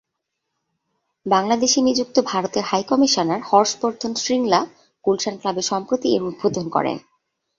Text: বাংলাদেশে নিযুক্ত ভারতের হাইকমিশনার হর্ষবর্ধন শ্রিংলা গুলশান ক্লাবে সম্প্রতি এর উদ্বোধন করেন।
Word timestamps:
বাংলাদেশে 1.25 1.79
নিযুক্ত 1.81 2.15
ভারতের 2.25 2.63
হাইকমিশনার 2.63 3.41
হর্ষবর্ধন 3.41 4.11
শ্রিংলা 4.15 4.59
গুলশান 5.05 5.35
ক্লাবে 5.37 5.63
সম্প্রতি 5.71 6.07
এর 6.15 6.21
উদ্বোধন 6.23 6.65
করেন। 6.69 6.97